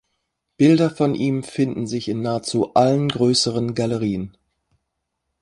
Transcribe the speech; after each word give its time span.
Bilder 0.57 0.89
von 0.89 1.13
ihm 1.13 1.43
finden 1.43 1.85
sich 1.85 2.07
in 2.07 2.23
nahezu 2.23 2.73
allen 2.73 3.07
größeren 3.07 3.75
Galerien. 3.75 4.35